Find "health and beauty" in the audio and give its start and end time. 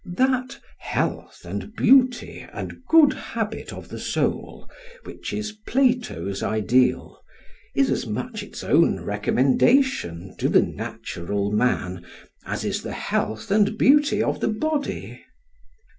0.79-2.47, 12.93-14.23